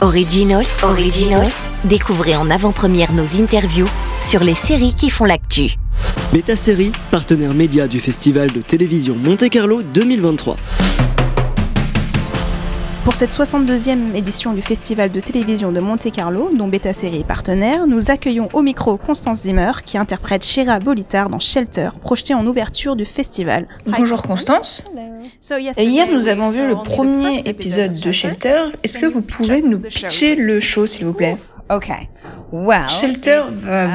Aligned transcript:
Originals, 0.00 0.66
Originals, 0.84 1.50
découvrez 1.82 2.36
en 2.36 2.50
avant-première 2.50 3.12
nos 3.12 3.42
interviews 3.42 3.88
sur 4.20 4.44
les 4.44 4.54
séries 4.54 4.94
qui 4.94 5.10
font 5.10 5.24
l'actu. 5.24 5.74
Beta 6.32 6.54
Série, 6.54 6.92
partenaire 7.10 7.52
média 7.52 7.88
du 7.88 7.98
Festival 7.98 8.52
de 8.52 8.60
télévision 8.60 9.16
Monte 9.16 9.48
Carlo 9.48 9.82
2023. 9.82 10.56
Pour 13.04 13.16
cette 13.16 13.34
62e 13.34 14.14
édition 14.14 14.52
du 14.54 14.62
Festival 14.62 15.10
de 15.10 15.18
télévision 15.18 15.72
de 15.72 15.80
Monte 15.80 16.12
Carlo, 16.12 16.50
dont 16.56 16.68
Beta 16.68 16.92
Série 16.92 17.20
est 17.20 17.26
partenaire, 17.26 17.88
nous 17.88 18.12
accueillons 18.12 18.48
au 18.52 18.62
micro 18.62 18.98
Constance 18.98 19.42
Zimmer 19.42 19.72
qui 19.84 19.98
interprète 19.98 20.44
Shira 20.44 20.78
Bolitar 20.78 21.28
dans 21.28 21.40
Shelter, 21.40 21.88
projeté 22.02 22.34
en 22.34 22.46
ouverture 22.46 22.94
du 22.94 23.04
festival. 23.04 23.66
Bonjour 23.84 24.22
Constance. 24.22 24.84
Et 25.76 25.84
hier, 25.84 26.06
nous 26.12 26.26
avons 26.26 26.50
vu 26.50 26.66
le 26.66 26.74
premier 26.74 27.40
épisode 27.44 27.94
de 27.94 28.12
Shelter. 28.12 28.58
Est-ce 28.82 28.98
que 28.98 29.06
vous 29.06 29.22
pouvez 29.22 29.62
nous 29.62 29.78
pitcher 29.78 30.34
le 30.34 30.58
show, 30.58 30.86
s'il 30.86 31.04
vous 31.06 31.12
plaît? 31.12 31.36
Shelter 32.88 33.42
va 33.48 33.88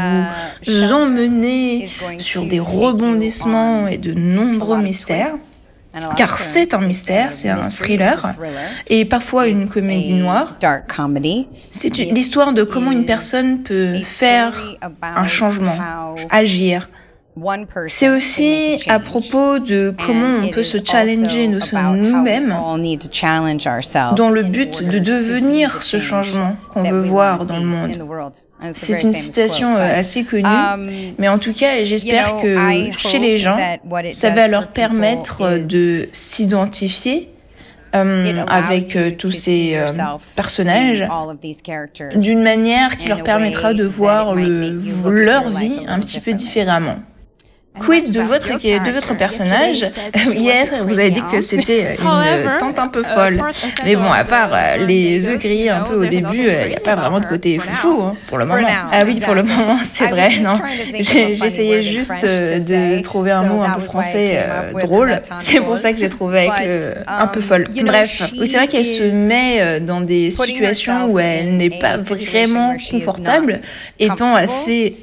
vous 0.65 0.93
emmener 0.93 1.89
sur 2.19 2.45
des 2.45 2.59
rebondissements 2.59 3.87
et 3.87 3.97
de 3.97 4.13
nombreux 4.13 4.81
mystères. 4.81 5.33
Car 6.15 6.39
c'est 6.39 6.73
un 6.73 6.81
mystère, 6.81 7.33
c'est 7.33 7.49
un 7.49 7.61
thriller 7.61 8.31
et 8.87 9.05
parfois 9.05 9.47
une 9.47 9.67
comédie 9.67 10.13
noire. 10.13 10.55
C'est 11.71 11.93
l'histoire 11.97 12.53
de 12.53 12.63
comment 12.63 12.91
une 12.91 13.05
personne 13.05 13.63
peut 13.63 13.99
faire 14.03 14.77
un 15.01 15.27
changement, 15.27 15.77
agir, 16.29 16.89
c'est 17.87 18.09
aussi 18.09 18.77
à 18.87 18.99
propos 18.99 19.59
de 19.59 19.93
comment 20.05 20.45
on 20.45 20.49
peut 20.49 20.63
se 20.63 20.77
challenger 20.83 21.47
nous-mêmes 21.47 22.55
dans 24.15 24.29
le 24.29 24.43
but 24.43 24.83
de 24.83 24.99
devenir 24.99 25.81
ce 25.83 25.99
changement 25.99 26.55
qu'on 26.69 26.83
veut 26.83 27.01
voir 27.01 27.45
dans 27.45 27.57
le 27.57 27.65
monde. 27.65 27.91
C'est 28.71 29.03
une 29.03 29.13
citation 29.13 29.75
euh, 29.75 29.99
assez 29.99 30.23
connue, 30.23 30.45
um, 30.45 30.89
mais 31.17 31.27
en 31.27 31.37
tout 31.37 31.53
cas, 31.53 31.83
j'espère 31.83 32.37
que 32.37 32.57
chez 32.97 33.19
les 33.19 33.37
gens, 33.37 33.57
ça 34.11 34.29
va 34.29 34.47
leur 34.47 34.67
permettre 34.67 35.57
de 35.57 36.07
s'identifier 36.13 37.29
euh, 37.93 38.45
avec 38.47 38.95
euh, 38.95 39.11
tous 39.11 39.33
ces 39.33 39.77
personnages 40.35 41.05
d'une 42.15 42.41
manière 42.41 42.97
qui 42.97 43.09
leur 43.09 43.21
permettra 43.21 43.73
de 43.73 43.83
voir 43.83 44.33
le, 44.33 44.79
leur 45.09 45.49
vie 45.49 45.81
un 45.87 45.99
petit 45.99 46.21
peu 46.21 46.33
différemment. 46.33 46.99
Quid 47.79 48.11
de 48.11 48.21
votre, 48.21 48.47
de 48.47 48.91
votre 48.91 49.17
personnage? 49.17 49.87
Hier, 50.35 50.67
vous 50.85 50.99
avez 50.99 51.09
dit 51.09 51.23
que 51.31 51.41
c'était 51.41 51.95
une 51.95 52.57
tante 52.59 52.77
un 52.77 52.87
peu 52.87 53.01
uh, 53.01 53.15
folle. 53.15 53.41
Mais 53.83 53.95
bon, 53.95 54.11
à 54.11 54.23
part 54.23 54.51
euh, 54.53 54.85
les 54.85 55.27
œufs 55.27 55.39
grillés 55.39 55.69
un 55.69 55.81
peu 55.81 55.95
au 55.95 56.05
début, 56.05 56.37
il 56.37 56.69
n'y 56.69 56.75
a 56.75 56.79
pas 56.79 56.95
vraiment 56.95 57.19
de 57.19 57.25
côté 57.25 57.57
foufou 57.57 58.01
hein, 58.03 58.15
pour 58.27 58.37
le 58.37 58.45
moment. 58.45 58.67
Ah 58.91 58.99
oui, 59.05 59.19
pour 59.19 59.33
le 59.33 59.43
moment, 59.43 59.79
c'est 59.83 60.07
vrai. 60.07 60.39
Non, 60.39 60.53
j'essayais 60.93 61.81
juste 61.81 62.23
euh, 62.23 62.97
de 62.97 63.01
trouver 63.01 63.31
un 63.31 63.43
mot 63.43 63.63
un 63.63 63.71
peu 63.71 63.81
français 63.81 64.43
euh, 64.47 64.73
drôle. 64.73 65.21
C'est 65.39 65.59
pour 65.59 65.79
ça 65.79 65.93
que 65.93 65.99
j'ai 65.99 66.09
trouvé 66.09 66.47
avec 66.47 66.95
un 67.07 67.27
peu 67.27 67.39
um, 67.39 67.45
folle. 67.45 67.67
Bref, 67.83 68.31
c'est 68.37 68.53
vrai 68.53 68.67
qu'elle 68.67 68.85
se 68.85 69.03
met 69.03 69.79
dans 69.79 70.01
des 70.01 70.29
situations 70.29 71.07
où 71.07 71.19
elle 71.19 71.57
n'est 71.57 71.71
pas 71.71 71.97
vraiment 71.97 72.75
confortable, 72.91 73.57
étant 73.99 74.35
assez 74.35 74.99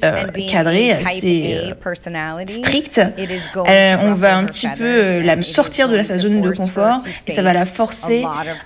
cadrée, 0.49 0.91
assez 0.91 1.71
stricte, 2.47 3.01
euh, 3.01 3.95
on 4.01 4.13
va 4.13 4.37
un 4.37 4.45
petit 4.45 4.67
peu 4.67 4.83
euh, 4.83 5.23
la 5.23 5.41
sortir 5.41 5.89
de 5.89 6.01
sa 6.03 6.19
zone 6.19 6.41
de 6.41 6.51
confort 6.51 6.97
et 7.27 7.31
ça 7.31 7.41
va 7.41 7.53
la 7.53 7.65
forcer 7.65 8.23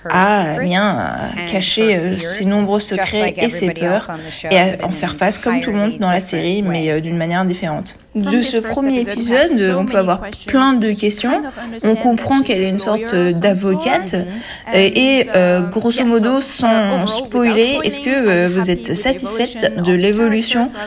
à 0.08 0.58
bien 0.60 1.32
cacher 1.50 1.96
euh, 1.96 2.18
ses 2.18 2.44
nombreux 2.44 2.80
secrets 2.80 3.34
et 3.36 3.50
ses 3.50 3.70
peurs 3.70 4.08
et 4.50 4.58
à 4.58 4.84
en 4.84 4.90
faire 4.90 5.16
face 5.16 5.38
comme 5.38 5.60
tout 5.60 5.70
le 5.70 5.78
monde 5.78 5.98
dans 5.98 6.10
la 6.10 6.20
série, 6.20 6.62
mais 6.62 7.00
d'une 7.00 7.16
manière 7.16 7.44
différente 7.44 7.96
de 8.16 8.40
ce 8.40 8.56
premier 8.56 9.00
épisode, 9.00 9.74
on 9.76 9.84
peut 9.84 9.98
avoir 9.98 10.22
plein 10.46 10.72
de 10.72 10.92
questions. 10.92 11.42
On 11.84 11.94
comprend 11.94 12.40
qu'elle 12.40 12.62
est 12.62 12.68
une 12.68 12.78
sorte 12.78 13.14
d'avocate. 13.14 14.26
Et 14.74 15.26
euh, 15.34 15.62
grosso 15.62 16.04
modo, 16.04 16.40
sans 16.40 17.06
spoiler, 17.06 17.78
est-ce 17.84 18.00
que 18.00 18.10
euh, 18.10 18.48
vous 18.48 18.70
êtes 18.70 18.96
satisfaite 18.96 19.82
de 19.82 19.92
l'évolution 19.92 20.15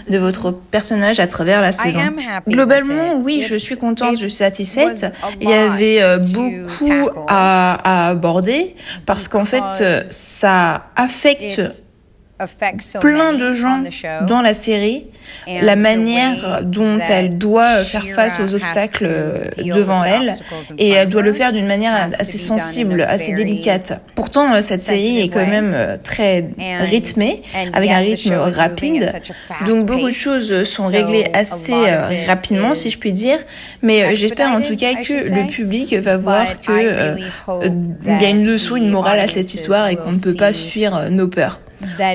de 0.09 0.17
votre 0.17 0.51
personnage 0.51 1.19
à 1.19 1.27
travers 1.27 1.61
la 1.61 1.71
saison. 1.71 1.99
Globalement, 2.47 3.15
oui, 3.21 3.45
je 3.47 3.55
suis 3.55 3.77
contente, 3.77 4.13
je 4.19 4.25
suis 4.25 4.31
satisfaite. 4.31 5.13
Il 5.41 5.49
y 5.49 5.53
avait 5.53 6.01
euh, 6.01 6.17
beaucoup 6.19 7.09
à, 7.27 8.05
à 8.07 8.09
aborder 8.09 8.75
parce 9.05 9.27
qu'en 9.27 9.45
fait, 9.45 9.83
ça 10.09 10.85
affecte 10.95 11.61
plein 13.01 13.33
de 13.33 13.53
gens 13.53 13.83
dans 14.27 14.41
la 14.41 14.53
série, 14.53 15.07
la 15.61 15.75
manière 15.75 16.63
dont 16.63 16.99
elle 16.99 17.37
doit 17.37 17.83
faire 17.83 18.07
face 18.07 18.39
aux 18.39 18.55
obstacles 18.55 19.05
euh, 19.07 19.37
devant 19.57 20.03
elle, 20.03 20.35
et 20.77 20.89
elle 20.89 21.09
doit 21.09 21.21
le 21.21 21.33
faire 21.33 21.51
d'une 21.51 21.67
manière 21.67 22.09
assez 22.17 22.37
sensible, 22.37 23.01
assez 23.01 23.33
délicate. 23.33 24.01
Pourtant, 24.15 24.53
euh, 24.53 24.61
cette 24.61 24.81
série 24.81 25.19
est 25.19 25.29
quand 25.29 25.45
même 25.45 25.73
euh, 25.73 25.97
très 26.01 26.49
rythmée, 26.79 27.41
avec 27.73 27.89
un 27.89 27.99
rythme 27.99 28.33
rapide, 28.33 29.11
donc 29.65 29.85
beaucoup 29.85 30.07
de 30.07 30.13
choses 30.13 30.63
sont 30.63 30.87
réglées 30.87 31.25
assez 31.33 31.73
rapidement, 32.25 32.73
si 32.73 32.89
je 32.89 32.97
puis 32.97 33.11
dire, 33.11 33.39
mais 33.81 34.15
j'espère 34.15 34.49
en 34.49 34.61
tout 34.61 34.75
cas 34.75 34.95
que 34.95 35.13
le 35.13 35.47
public 35.47 35.93
va 35.95 36.17
voir 36.17 36.59
que 36.59 37.17
il 38.05 38.21
y 38.21 38.25
a 38.25 38.29
une 38.29 38.45
leçon, 38.45 38.77
une 38.77 38.89
morale 38.89 39.19
à 39.19 39.27
cette 39.27 39.53
histoire 39.53 39.87
et 39.87 39.97
qu'on 39.97 40.11
ne 40.11 40.19
peut 40.19 40.35
pas 40.35 40.53
fuir 40.53 41.09
nos 41.11 41.27
peurs 41.27 41.59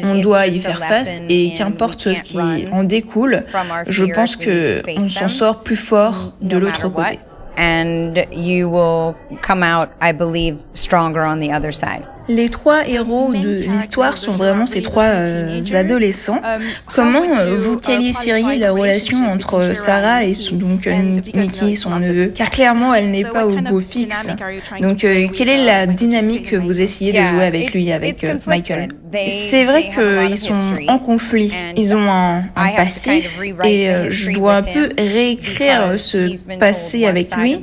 on 0.03 0.21
doit 0.21 0.47
y 0.47 0.61
faire 0.61 0.79
face 0.79 1.23
et 1.29 1.55
qu'importe 1.55 2.13
ce 2.13 2.23
qui 2.23 2.39
en 2.73 2.85
découle, 2.85 3.45
je 3.89 4.05
pense 4.05 4.37
que 4.37 4.83
on 4.99 5.09
s'en 5.09 5.29
sort 5.29 5.63
plus 5.63 5.77
fort 5.77 6.35
de 6.41 6.57
l'autre 6.57 6.89
côté. 6.89 7.19
And 7.57 8.15
you 8.33 8.69
will 8.69 9.15
come 9.41 9.63
out, 9.63 9.91
I 10.03 10.13
believe, 10.13 10.57
stronger 10.75 11.21
on 11.21 11.39
the 11.39 11.53
other 11.53 11.73
side. 11.73 12.03
Les 12.29 12.49
trois 12.49 12.89
héros 12.89 13.33
de 13.33 13.65
l'histoire 13.71 14.17
sont 14.17 14.33
vraiment 14.33 14.67
ces 14.67 14.81
trois 14.81 15.05
euh, 15.05 15.61
adolescents. 15.75 16.41
Comment 16.95 17.23
euh, 17.39 17.57
vous 17.57 17.77
qualifieriez 17.79 18.59
la 18.59 18.73
relation 18.73 19.31
entre 19.31 19.75
Sarah 19.75 20.25
et 20.25 20.33
donc 20.53 20.87
euh, 20.87 21.21
Mickey, 21.35 21.77
son 21.77 21.99
neveu? 21.99 22.33
Car 22.35 22.51
clairement, 22.51 22.95
elle 22.95 23.11
n'est 23.11 23.25
pas 23.25 23.47
au 23.47 23.57
beau 23.57 23.81
fixe. 23.81 24.29
Donc, 24.81 24.99
quelle 24.99 25.49
est 25.49 25.65
la 25.65 25.87
dynamique 25.87 26.51
que 26.51 26.57
vous 26.57 26.81
essayez 26.81 27.13
de 27.13 27.19
jouer 27.19 27.45
avec 27.45 27.75
lui, 27.75 27.93
avec 27.93 28.25
Michael? 28.47 28.89
C'est 29.29 29.65
vrai 29.65 29.91
qu'ils 29.95 30.39
sont 30.39 30.55
en 30.89 30.99
conflit. 30.99 31.55
Ils 31.77 31.95
ont 31.95 32.11
un, 32.11 32.45
un 32.57 32.69
passé 32.75 33.25
et 33.65 33.89
je 34.09 34.31
dois 34.33 34.55
un 34.55 34.63
peu 34.63 34.89
réécrire 34.99 35.99
ce 35.99 36.59
passé 36.59 37.05
avec 37.05 37.35
lui 37.37 37.59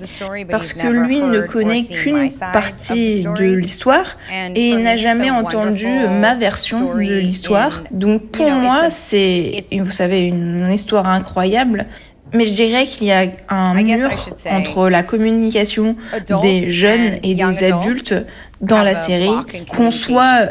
parce 0.49 0.73
que 0.73 0.87
lui 0.87 1.21
ne 1.21 1.41
connaît 1.41 1.83
qu'une 1.83 2.29
partie 2.53 3.23
de 3.23 3.55
l'histoire 3.55 4.17
et 4.55 4.69
il 4.69 4.83
n'a 4.83 4.97
jamais 4.97 5.29
entendu 5.29 5.87
ma 5.87 6.35
version 6.35 6.93
de 6.93 6.99
l'histoire. 6.99 7.83
Donc 7.91 8.27
pour 8.27 8.49
moi, 8.49 8.89
c'est, 8.89 9.63
vous 9.71 9.91
savez, 9.91 10.27
une 10.27 10.71
histoire 10.71 11.07
incroyable. 11.07 11.85
Mais 12.33 12.45
je 12.45 12.53
dirais 12.53 12.85
qu'il 12.85 13.07
y 13.07 13.11
a 13.11 13.25
un 13.49 13.73
mur 13.73 14.09
entre 14.49 14.89
la 14.89 15.03
communication 15.03 15.95
des 16.41 16.71
jeunes 16.71 17.17
et 17.23 17.35
des 17.35 17.63
adultes 17.63 18.15
dans 18.61 18.83
la 18.83 18.93
série, 18.93 19.31
qu'on 19.75 19.91
soit 19.91 20.49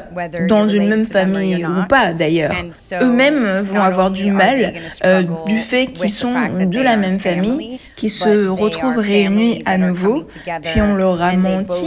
dans 0.49 0.69
une 0.69 0.89
même 0.89 1.05
famille 1.05 1.65
ou 1.65 1.87
pas 1.89 2.13
d'ailleurs. 2.13 2.55
Eux-mêmes 3.01 3.61
vont 3.61 3.81
avoir 3.81 4.11
du 4.11 4.33
mal 4.33 4.75
euh, 5.05 5.23
du 5.47 5.59
fait 5.59 5.87
qu'ils 5.87 6.11
sont 6.11 6.35
de 6.59 6.81
la 6.81 6.97
même 6.97 7.21
famille, 7.21 7.79
qu'ils 7.97 8.11
se 8.11 8.49
retrouvent 8.49 8.99
réunis 8.99 9.63
à 9.65 9.79
nouveau, 9.79 10.27
puis 10.63 10.81
on 10.81 10.95
leur 10.95 11.23
a 11.23 11.37
menti, 11.37 11.87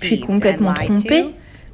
puis 0.00 0.20
complètement 0.20 0.74
trompé. 0.74 1.26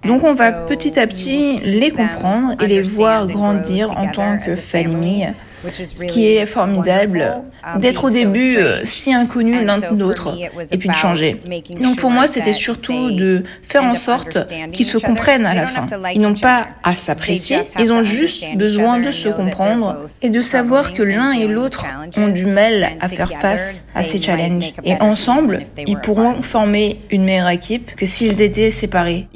Donc 0.04 0.22
on 0.22 0.34
va 0.34 0.52
petit 0.52 0.98
à 0.98 1.06
petit 1.06 1.60
les 1.64 1.90
comprendre 1.90 2.54
et 2.60 2.66
les 2.66 2.82
voir 2.82 3.26
grandir 3.26 3.90
en 3.96 4.08
tant 4.08 4.36
que 4.36 4.54
famille 4.54 5.32
ce 5.72 6.04
qui 6.04 6.26
est 6.26 6.46
formidable 6.46 7.42
um, 7.64 7.80
d'être 7.80 8.04
au 8.04 8.10
début 8.10 8.56
euh, 8.56 8.82
si 8.84 9.12
inconnus 9.12 9.64
l'un 9.64 9.78
de 9.78 9.98
l'autre 9.98 10.34
et 10.70 10.76
puis 10.76 10.88
de 10.88 10.94
changer. 10.94 11.40
Donc 11.80 11.98
pour 11.98 12.10
moi, 12.10 12.26
c'était 12.26 12.52
surtout 12.52 13.10
de 13.12 13.44
faire 13.62 13.84
en 13.84 13.94
sorte 13.94 14.38
qu'ils 14.72 14.86
se 14.86 14.98
comprennent 14.98 15.46
à 15.46 15.54
la 15.54 15.66
fin. 15.66 15.86
Ils 16.14 16.20
n'ont 16.20 16.34
pas 16.34 16.68
à 16.82 16.94
s'apprécier, 16.94 17.58
ils 17.78 17.92
ont 17.92 18.02
juste 18.02 18.44
besoin 18.56 18.98
de 18.98 19.10
se 19.12 19.28
comprendre 19.28 19.96
et 20.22 20.30
de 20.30 20.40
savoir 20.40 20.92
que 20.92 21.02
l'un 21.02 21.32
et 21.32 21.46
l'autre 21.46 21.84
ont 22.16 22.28
du 22.28 22.46
mal 22.46 22.90
à 23.00 23.08
faire 23.08 23.32
face 23.40 23.84
à 23.94 24.04
ces 24.04 24.20
challenges. 24.20 24.72
Et 24.84 24.94
ensemble, 25.00 25.62
ils 25.86 25.98
pourront 25.98 26.42
former 26.42 27.00
une 27.10 27.24
meilleure 27.24 27.48
équipe 27.48 27.94
que 27.94 28.06
s'ils 28.06 28.40
étaient 28.42 28.70
séparés. 28.70 29.28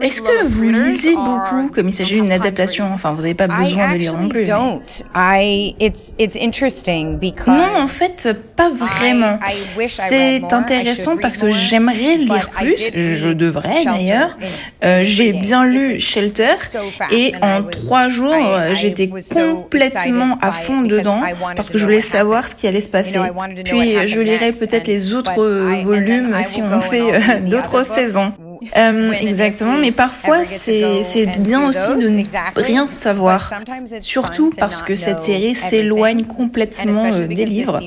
Est-ce 0.00 0.22
que 0.22 0.46
vous 0.46 0.68
lisez 0.68 1.14
beaucoup 1.14 1.68
comme 1.72 1.88
il 1.88 1.94
s'agit 1.94 2.20
d'une 2.20 2.32
adaptation? 2.32 2.88
Enfin, 2.92 3.12
vous 3.12 3.22
n'avez 3.22 3.34
pas 3.34 3.48
besoin 3.48 3.92
de 3.92 3.98
lire 3.98 4.16
non 4.16 4.28
plus. 4.28 4.44
Non, 7.50 7.82
en 7.82 7.88
fait, 7.88 8.28
pas 8.56 8.70
vraiment. 8.70 9.38
C'est 9.86 10.42
intéressant 10.52 11.16
parce 11.16 11.36
que 11.36 11.50
j'aimerais 11.50 12.16
lire 12.16 12.50
plus, 12.50 12.90
je 12.94 13.32
devrais 13.32 13.84
d'ailleurs. 13.84 14.36
Euh, 14.84 15.00
j'ai 15.02 15.32
bien 15.32 15.66
lu 15.66 15.98
Shelter 16.00 16.54
et 17.10 17.32
en 17.42 17.62
trois 17.62 18.08
jours, 18.08 18.34
j'étais 18.74 19.08
complètement 19.08 20.38
à 20.40 20.52
fond 20.52 20.82
dedans 20.82 21.20
parce 21.56 21.70
que 21.70 21.78
je 21.78 21.84
voulais 21.84 22.00
savoir 22.00 22.48
ce 22.48 22.54
qui 22.54 22.66
allait 22.66 22.80
se 22.80 22.88
passer. 22.88 23.18
Puis 23.64 24.06
je 24.06 24.20
lirai 24.20 24.50
peut-être 24.52 24.86
les 24.86 25.14
autres 25.14 25.32
volumes 25.84 26.36
si 26.42 26.62
on 26.62 26.80
fait 26.80 27.00
euh, 27.00 27.40
d'autres 27.40 27.82
saisons. 27.84 28.32
Euh, 28.76 29.12
exactement, 29.12 29.76
mais 29.78 29.92
parfois 29.92 30.44
c'est 30.44 31.26
bien 31.38 31.68
aussi 31.68 31.96
de 31.96 32.08
ne 32.08 32.22
rien 32.56 32.88
savoir, 32.90 33.52
surtout 34.00 34.50
parce 34.58 34.82
que 34.82 34.94
cette 34.94 35.22
série 35.22 35.56
s'éloigne 35.56 36.24
complètement 36.24 37.10
euh, 37.12 37.26
des 37.26 37.46
livres. 37.46 37.80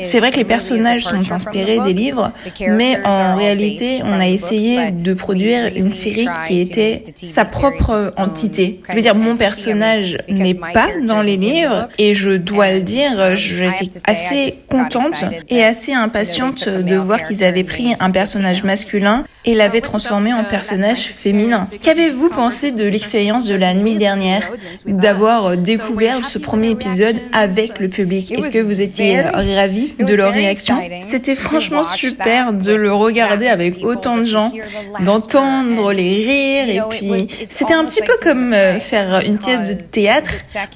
C'est 0.00 0.20
vrai 0.20 0.30
que 0.30 0.36
les 0.36 0.44
personnages 0.44 1.04
sont 1.04 1.32
inspirés 1.32 1.80
des 1.80 1.92
livres, 1.92 2.32
mais 2.68 2.98
en 3.04 3.36
réalité 3.36 4.00
on 4.04 4.20
a 4.20 4.28
essayé 4.28 4.90
de 4.90 5.14
produire 5.14 5.72
une 5.74 5.92
série 5.92 6.28
qui 6.46 6.60
était 6.60 7.04
sa 7.14 7.44
propre 7.44 8.12
entité. 8.16 8.80
Je 8.88 8.94
veux 8.94 9.00
dire, 9.00 9.14
mon 9.14 9.36
personnage 9.36 10.18
n'est 10.28 10.54
pas 10.54 10.88
dans 11.04 11.22
les 11.22 11.36
livres 11.36 11.88
et 11.98 12.14
je 12.14 12.30
dois 12.30 12.72
le 12.72 12.80
dire, 12.80 13.34
j'étais 13.36 13.90
assez 14.04 14.54
contente 14.68 15.24
et 15.48 15.64
assez 15.64 15.92
impatiente 15.92 16.68
de 16.68 16.96
voir 16.96 17.22
qu'ils 17.24 17.42
avaient 17.44 17.64
pris 17.64 17.94
un 17.98 18.10
personnage 18.10 18.62
masculin. 18.62 19.24
et 19.44 19.56
l'avaient 19.56 19.80
transformé 19.80 20.11
en 20.12 20.44
personnage 20.44 21.06
féminin. 21.06 21.62
Qu'avez-vous 21.80 22.28
pensé 22.28 22.70
de 22.70 22.84
l'expérience 22.84 23.46
de 23.46 23.54
la 23.54 23.72
nuit 23.72 23.94
dernière, 23.94 24.50
d'avoir 24.86 25.46
euh, 25.46 25.56
découvert 25.56 26.24
ce 26.24 26.38
premier 26.38 26.70
épisode 26.70 27.16
avec 27.32 27.78
le 27.78 27.88
public 27.88 28.30
Est-ce 28.32 28.50
que 28.50 28.58
vous 28.58 28.82
étiez 28.82 29.20
euh, 29.20 29.30
ravis 29.32 29.94
de 29.98 30.14
leur 30.14 30.32
réaction 30.32 30.76
C'était 31.00 31.34
franchement 31.34 31.82
super 31.82 32.52
de 32.52 32.72
le 32.74 32.92
regarder 32.92 33.46
avec 33.46 33.82
autant 33.84 34.18
de 34.18 34.26
gens, 34.26 34.52
d'entendre 35.00 35.92
les 35.92 36.26
rires 36.26 36.68
et 36.68 36.96
puis 36.98 37.28
c'était 37.48 37.74
un 37.74 37.84
petit 37.86 38.02
peu 38.02 38.14
comme 38.22 38.52
euh, 38.52 38.78
faire 38.78 39.22
une 39.24 39.38
pièce 39.38 39.70
de 39.70 39.74
théâtre 39.74 40.30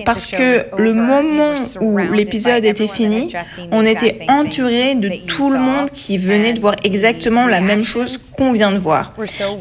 parce 0.06 0.26
que 0.26 0.62
le 0.78 0.94
moment 0.94 1.54
où 1.80 1.98
l'épisode 1.98 2.64
était 2.64 2.88
fini, 2.88 3.34
on 3.70 3.84
était 3.84 4.24
entouré 4.28 4.94
de 4.94 5.10
tout 5.26 5.50
le 5.50 5.58
monde 5.58 5.90
qui 5.90 6.16
venait 6.16 6.54
de 6.54 6.60
voir 6.60 6.76
exactement 6.84 7.46
la 7.46 7.60
même 7.60 7.84
chose 7.84 8.32
qu'on 8.38 8.52
vient 8.52 8.72
de 8.72 8.78
voir. 8.78 9.12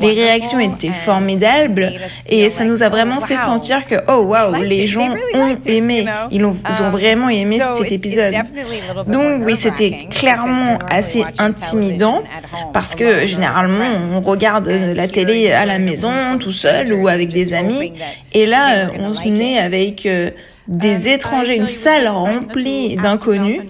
Les 0.02 0.14
réactions 0.14 0.60
étaient 0.60 0.90
formidables 0.90 1.92
et 2.28 2.50
ça 2.50 2.66
nous 2.66 2.84
a 2.84 2.90
vraiment 2.90 3.22
fait 3.22 3.38
sentir 3.38 3.86
que, 3.86 3.96
oh 4.08 4.24
wow, 4.24 4.64
les 4.64 4.88
gens 4.88 5.10
ont 5.34 5.58
aimé. 5.66 6.06
Ils 6.32 6.46
ont, 6.46 6.56
ils 6.70 6.84
ont 6.84 6.90
vraiment 6.90 7.30
aimé 7.30 7.60
cet 7.78 7.92
épisode. 7.92 8.34
Donc 9.08 9.44
oui, 9.46 9.56
c'était 9.58 10.08
clairement 10.10 10.80
assez 10.90 11.24
intimidant 11.38 12.24
parce 12.74 12.96
que 12.96 13.26
généralement 13.26 13.86
on 14.14 14.22
regarde 14.22 14.68
la 14.68 15.08
télé 15.08 15.52
à 15.52 15.66
la 15.66 15.80
maison 15.80 16.12
tout 16.40 16.52
seul 16.52 16.94
ou 16.94 17.08
avec 17.08 17.30
des 17.30 17.54
amis 17.54 17.94
et 18.34 18.46
là 18.46 18.90
on 19.00 19.16
se 19.16 19.28
met 19.30 19.58
avec 19.60 20.06
euh, 20.06 20.32
des 20.68 21.10
étrangers, 21.10 21.56
une 21.56 21.68
salle 21.68 22.08
remplie 22.08 22.96
d'inconnus, 22.96 23.62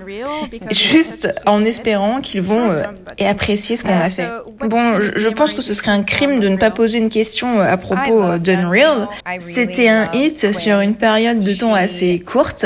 juste 0.71 1.33
en 1.45 1.65
espérant 1.65 2.21
qu'ils 2.21 2.41
vont 2.41 2.71
euh, 2.71 2.83
apprécier 3.19 3.75
ce 3.75 3.83
qu'on 3.83 3.99
a 3.99 4.09
fait. 4.09 4.27
Bon, 4.59 5.01
je, 5.01 5.29
pense 5.29 5.53
que 5.53 5.61
ce 5.61 5.73
serait 5.73 5.84
un 5.87 6.03
crime 6.03 6.39
de 6.39 6.49
ne 6.49 6.57
pas 6.57 6.71
poser 6.71 6.97
une 6.97 7.09
question 7.09 7.59
euh, 7.59 7.71
à 7.71 7.77
propos 7.77 8.23
euh, 8.23 8.37
d'Unreal. 8.37 9.07
C'était 9.39 9.89
un 9.89 10.11
hit 10.13 10.53
sur 10.53 10.79
une 10.79 10.95
période 10.95 11.39
de 11.39 11.53
temps 11.53 11.73
assez 11.73 12.19
courte. 12.19 12.65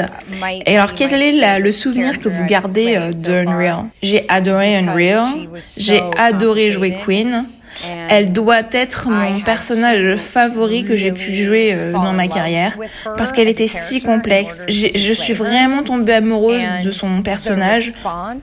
Et 0.65 0.77
alors, 0.77 0.93
quel 0.93 1.13
est 1.13 1.59
le 1.59 1.71
souvenir 1.71 2.19
que 2.19 2.29
vous 2.29 2.45
gardez 2.45 2.97
d'Unreal? 3.13 3.85
J'ai 4.01 4.25
adoré 4.29 4.77
Unreal, 4.77 5.25
j'ai 5.77 6.01
adoré 6.17 6.71
jouer 6.71 6.95
Queen. 7.05 7.45
Elle 8.09 8.31
doit 8.31 8.61
être 8.71 9.09
mon 9.09 9.39
personnage 9.41 10.17
favori 10.17 10.83
que 10.83 10.95
j'ai 10.95 11.11
pu 11.11 11.35
jouer 11.35 11.73
euh, 11.73 11.91
dans 11.91 12.13
ma 12.13 12.27
carrière 12.27 12.77
parce 13.17 13.31
qu'elle 13.31 13.47
était 13.47 13.67
si 13.67 14.01
complexe. 14.01 14.65
Je 14.67 15.13
suis 15.13 15.33
vraiment 15.33 15.83
tombée 15.83 16.13
amoureuse 16.13 16.67
de 16.83 16.91
son 16.91 17.21
personnage 17.21 17.93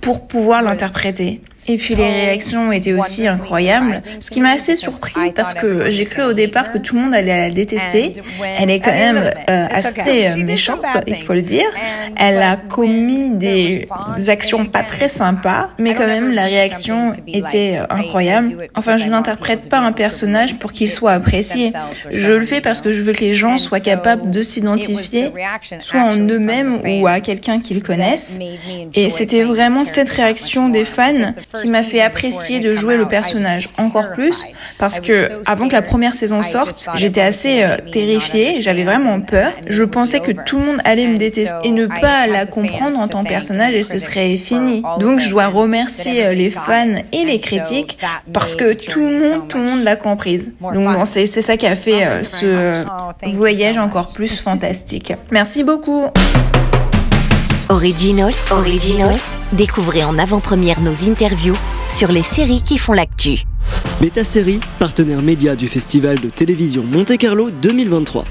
pour 0.01 0.27
pouvoir 0.27 0.63
l'interpréter. 0.63 1.41
Et 1.69 1.77
puis 1.77 1.95
les 1.95 2.05
réactions 2.05 2.71
étaient 2.73 2.93
aussi 2.93 3.27
incroyables, 3.27 3.99
ce 4.21 4.31
qui 4.31 4.41
m'a 4.41 4.51
assez 4.51 4.77
surpris 4.77 5.33
parce 5.35 5.55
que 5.55 5.91
j'ai 5.91 6.05
cru 6.05 6.23
au 6.23 6.33
départ 6.33 6.73
que 6.73 6.79
tout 6.79 6.97
le 6.97 7.03
monde 7.03 7.15
allait 7.15 7.49
la 7.49 7.51
détester. 7.51 8.13
Elle 8.59 8.71
est 8.71 8.81
quand 8.81 8.93
même 8.93 9.33
euh, 9.51 9.67
assez 9.71 10.29
euh, 10.29 10.37
méchante, 10.37 10.85
il 11.07 11.17
faut 11.17 11.33
le 11.33 11.43
dire. 11.43 11.67
Elle 12.17 12.43
a 12.43 12.57
commis 12.57 13.31
des 13.31 13.89
actions 14.29 14.67
pas 14.67 14.83
très 14.83 15.09
sympas, 15.09 15.71
mais 15.79 15.95
quand 15.95 16.07
même 16.07 16.33
la 16.33 16.45
réaction 16.45 17.13
était 17.27 17.79
incroyable. 17.91 18.69
Enfin, 18.75 18.97
je 18.97 19.07
n'interprète 19.27 19.69
pas 19.69 19.79
un 19.79 19.93
personnage 19.93 20.59
pour 20.59 20.73
qu'il 20.73 20.91
soit 20.91 21.13
apprécié. 21.13 21.73
Je 22.11 22.33
le 22.33 22.47
fais 22.47 22.61
parce 22.61 22.81
que 22.81 22.93
je 22.93 23.03
veux 23.03 23.13
que 23.13 23.21
les 23.21 23.35
gens 23.35 23.59
soient 23.59 23.81
capables 23.81 24.31
de 24.31 24.43
s'identifier, 24.43 25.33
soit 25.81 26.01
en 26.01 26.17
eux-mêmes 26.17 26.81
ou 26.85 27.07
à 27.07 27.21
quelqu'un 27.21 27.61
qu'ils 27.61 27.83
connaissent. 27.83 28.39
Et 28.95 29.11
c'était 29.11 29.45
vraiment 29.45 29.85
cette 29.85 30.11
réaction 30.11 30.69
des 30.69 30.85
fans 30.85 31.35
qui 31.61 31.69
m'a 31.69 31.83
fait 31.83 32.01
apprécier 32.01 32.61
de 32.61 32.75
jouer 32.75 32.97
le 32.97 33.09
personnage 33.09 33.69
encore 33.79 34.13
plus 34.13 34.45
parce 34.79 35.01
que 35.01 35.29
avant 35.47 35.69
que 35.69 35.73
la 35.73 35.83
première 35.83 36.15
saison 36.15 36.43
sorte, 36.43 36.89
j'étais 36.95 37.21
assez 37.21 37.63
euh, 37.63 37.77
terrifiée, 37.93 38.61
j'avais 38.61 38.85
vraiment 38.85 39.21
peur. 39.21 39.53
Je 39.67 39.85
pensais 39.85 40.21
que 40.21 40.33
tout 40.33 40.59
le 40.59 40.65
monde 40.67 40.81
allait 40.85 41.07
me 41.07 41.19
détester 41.19 41.55
et 41.65 41.71
ne 41.71 41.87
pas 41.87 42.27
la 42.27 42.47
comprendre 42.47 43.01
en 43.01 43.09
tant 43.09 43.25
que 43.25 43.29
personnage 43.29 43.75
et 43.75 43.83
ce 43.83 43.99
serait 43.99 44.37
fini. 44.37 44.83
Donc 45.01 45.21
je 45.21 45.31
dois 45.31 45.49
remercier 45.49 46.27
euh, 46.27 46.33
les 46.33 46.51
fans 46.51 46.97
et 47.13 47.25
les 47.25 47.41
critiques 47.41 47.99
parce 48.33 48.57
que 48.57 48.75
tout 48.75 49.06
le 49.07 49.19
monde, 49.19 49.49
tout 49.49 49.59
le 49.59 49.65
monde 49.65 49.85
l'a 49.85 49.97
comprise. 49.97 50.53
Donc 50.61 51.07
c'est 51.07 51.27
ça 51.27 51.57
qui 51.57 51.67
a 51.67 51.77
fait 51.77 52.05
euh, 52.07 52.23
ce 52.23 52.85
voyage 53.35 53.79
encore 53.79 54.13
plus 54.13 54.39
fantastique. 54.41 55.13
Merci 55.31 55.65
beaucoup. 55.65 56.05
Originals, 57.69 58.35
Originals, 58.53 59.21
découvrez 59.53 60.05
en 60.05 60.19
avant-première 60.19 60.81
nos 60.81 61.11
interviews 61.11 61.57
sur 61.89 62.13
les 62.13 62.23
séries 62.23 62.63
qui 62.63 62.79
font 62.79 62.93
l'actu. 62.93 63.43
Beta 64.01 64.23
Série, 64.23 64.61
partenaire 64.79 65.23
média 65.23 65.57
du 65.57 65.67
Festival 65.67 66.21
de 66.21 66.29
télévision 66.29 66.85
Monte 66.85 67.17
Carlo 67.17 67.51
2023. 67.51 68.25